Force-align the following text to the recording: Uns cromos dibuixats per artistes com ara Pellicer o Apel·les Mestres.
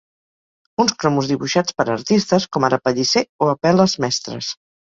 Uns 0.83 0.95
cromos 1.03 1.29
dibuixats 1.33 1.77
per 1.81 1.87
artistes 1.97 2.49
com 2.57 2.67
ara 2.71 2.81
Pellicer 2.89 3.25
o 3.47 3.55
Apel·les 3.55 3.99
Mestres. 4.07 4.53